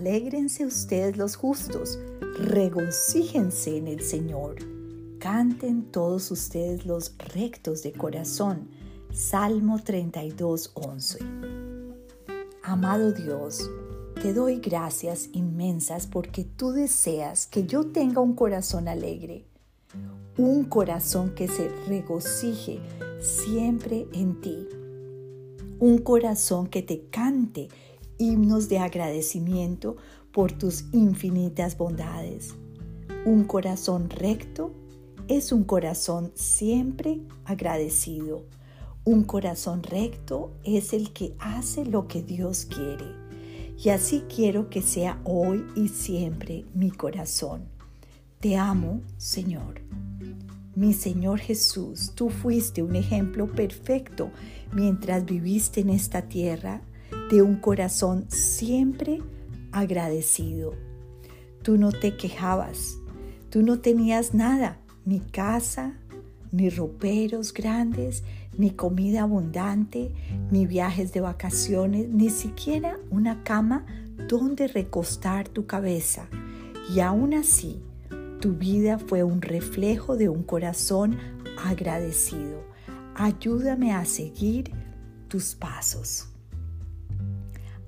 Alégrense 0.00 0.64
ustedes 0.64 1.18
los 1.18 1.36
justos, 1.36 1.98
regocíjense 2.38 3.76
en 3.76 3.86
el 3.86 4.00
Señor. 4.00 4.56
Canten 5.18 5.82
todos 5.92 6.30
ustedes 6.30 6.86
los 6.86 7.14
rectos 7.34 7.82
de 7.82 7.92
corazón. 7.92 8.70
Salmo 9.12 9.78
32, 9.78 10.72
11. 10.72 11.18
Amado 12.62 13.12
Dios, 13.12 13.70
te 14.22 14.32
doy 14.32 14.60
gracias 14.60 15.28
inmensas 15.34 16.06
porque 16.06 16.44
tú 16.44 16.72
deseas 16.72 17.46
que 17.46 17.66
yo 17.66 17.88
tenga 17.88 18.22
un 18.22 18.34
corazón 18.34 18.88
alegre, 18.88 19.44
un 20.38 20.64
corazón 20.64 21.34
que 21.34 21.46
se 21.46 21.68
regocije 21.86 22.80
siempre 23.20 24.06
en 24.14 24.40
ti, 24.40 24.66
un 25.78 25.98
corazón 25.98 26.68
que 26.68 26.80
te 26.80 27.02
cante 27.10 27.68
himnos 28.20 28.68
de 28.68 28.78
agradecimiento 28.78 29.96
por 30.32 30.52
tus 30.52 30.84
infinitas 30.92 31.76
bondades. 31.76 32.54
Un 33.24 33.44
corazón 33.44 34.10
recto 34.10 34.72
es 35.28 35.52
un 35.52 35.64
corazón 35.64 36.32
siempre 36.34 37.20
agradecido. 37.44 38.44
Un 39.04 39.24
corazón 39.24 39.82
recto 39.82 40.52
es 40.64 40.92
el 40.92 41.12
que 41.12 41.34
hace 41.38 41.84
lo 41.84 42.06
que 42.06 42.22
Dios 42.22 42.66
quiere. 42.66 43.06
Y 43.78 43.88
así 43.88 44.24
quiero 44.34 44.68
que 44.68 44.82
sea 44.82 45.20
hoy 45.24 45.64
y 45.74 45.88
siempre 45.88 46.66
mi 46.74 46.90
corazón. 46.90 47.64
Te 48.38 48.56
amo, 48.56 49.00
Señor. 49.16 49.80
Mi 50.74 50.92
Señor 50.92 51.40
Jesús, 51.40 52.12
tú 52.14 52.28
fuiste 52.28 52.82
un 52.82 52.94
ejemplo 52.94 53.50
perfecto 53.50 54.30
mientras 54.72 55.24
viviste 55.24 55.80
en 55.80 55.90
esta 55.90 56.22
tierra 56.22 56.82
de 57.30 57.42
un 57.42 57.56
corazón 57.56 58.26
siempre 58.28 59.22
agradecido. 59.72 60.74
Tú 61.62 61.76
no 61.76 61.92
te 61.92 62.16
quejabas, 62.16 62.98
tú 63.50 63.62
no 63.62 63.80
tenías 63.80 64.34
nada, 64.34 64.78
ni 65.04 65.20
casa, 65.20 65.94
ni 66.52 66.70
roperos 66.70 67.52
grandes, 67.52 68.24
ni 68.56 68.70
comida 68.70 69.22
abundante, 69.22 70.12
ni 70.50 70.66
viajes 70.66 71.12
de 71.12 71.20
vacaciones, 71.20 72.08
ni 72.08 72.30
siquiera 72.30 72.98
una 73.10 73.42
cama 73.44 73.86
donde 74.28 74.66
recostar 74.68 75.48
tu 75.48 75.66
cabeza. 75.66 76.28
Y 76.92 77.00
aún 77.00 77.34
así, 77.34 77.80
tu 78.40 78.54
vida 78.54 78.98
fue 78.98 79.22
un 79.22 79.42
reflejo 79.42 80.16
de 80.16 80.28
un 80.28 80.42
corazón 80.42 81.16
agradecido. 81.64 82.64
Ayúdame 83.14 83.92
a 83.92 84.04
seguir 84.04 84.72
tus 85.28 85.54
pasos 85.54 86.30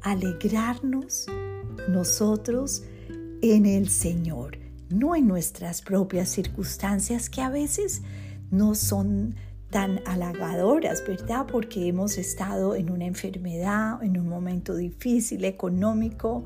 alegrarnos 0.02 1.26
nosotros 1.88 2.82
en 3.40 3.66
el 3.66 3.88
Señor, 3.88 4.58
no 4.88 5.16
en 5.16 5.26
nuestras 5.26 5.82
propias 5.82 6.28
circunstancias 6.28 7.28
que 7.28 7.40
a 7.40 7.50
veces 7.50 8.02
no 8.50 8.74
son 8.74 9.34
tan 9.70 10.00
halagadoras, 10.06 11.02
¿verdad? 11.06 11.46
Porque 11.50 11.88
hemos 11.88 12.18
estado 12.18 12.76
en 12.76 12.90
una 12.90 13.06
enfermedad, 13.06 14.02
en 14.02 14.18
un 14.18 14.28
momento 14.28 14.76
difícil 14.76 15.46
económico, 15.46 16.44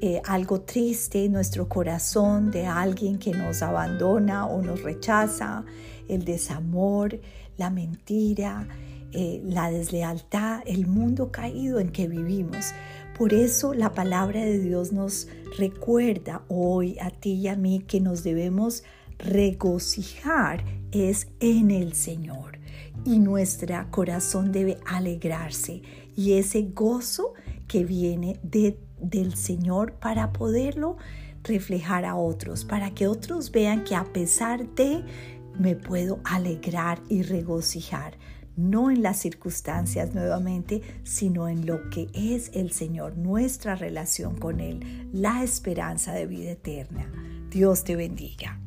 eh, 0.00 0.22
algo 0.24 0.62
triste, 0.62 1.28
nuestro 1.28 1.68
corazón 1.68 2.50
de 2.50 2.66
alguien 2.66 3.18
que 3.18 3.32
nos 3.32 3.62
abandona 3.62 4.46
o 4.46 4.62
nos 4.62 4.82
rechaza, 4.82 5.64
el 6.08 6.24
desamor, 6.24 7.20
la 7.58 7.68
mentira, 7.68 8.66
eh, 9.14 9.40
la 9.44 9.70
deslealtad, 9.70 10.62
el 10.66 10.88
mundo 10.88 11.30
caído 11.30 11.78
en 11.78 11.92
que 11.92 12.08
vivimos. 12.08 12.72
Por 13.16 13.32
eso 13.32 13.72
la 13.72 13.92
palabra 13.92 14.44
de 14.44 14.58
Dios 14.58 14.92
nos 14.92 15.28
recuerda 15.56 16.42
hoy 16.48 16.98
a 16.98 17.10
ti 17.10 17.34
y 17.34 17.46
a 17.46 17.54
mí 17.54 17.84
que 17.86 18.00
nos 18.00 18.24
debemos 18.24 18.82
regocijar 19.18 20.64
es 20.90 21.28
en 21.38 21.70
el 21.70 21.94
Señor. 21.94 22.58
Y 23.04 23.20
nuestro 23.20 23.86
corazón 23.92 24.50
debe 24.50 24.78
alegrarse. 24.84 25.82
Y 26.16 26.32
ese 26.32 26.62
gozo 26.74 27.34
que 27.68 27.84
viene 27.84 28.40
de, 28.42 28.80
del 29.00 29.36
Señor 29.36 29.92
para 29.92 30.32
poderlo 30.32 30.96
reflejar 31.44 32.04
a 32.04 32.16
otros, 32.16 32.64
para 32.64 32.90
que 32.90 33.06
otros 33.06 33.52
vean 33.52 33.84
que 33.84 33.94
a 33.94 34.12
pesar 34.12 34.74
de 34.74 35.04
me 35.56 35.76
puedo 35.76 36.18
alegrar 36.24 37.00
y 37.08 37.22
regocijar 37.22 38.18
no 38.56 38.90
en 38.90 39.02
las 39.02 39.18
circunstancias 39.18 40.14
nuevamente, 40.14 40.82
sino 41.04 41.48
en 41.48 41.66
lo 41.66 41.90
que 41.90 42.08
es 42.14 42.50
el 42.54 42.72
Señor, 42.72 43.16
nuestra 43.16 43.74
relación 43.74 44.36
con 44.36 44.60
Él, 44.60 45.08
la 45.12 45.42
esperanza 45.42 46.12
de 46.12 46.26
vida 46.26 46.52
eterna. 46.52 47.10
Dios 47.50 47.84
te 47.84 47.96
bendiga. 47.96 48.63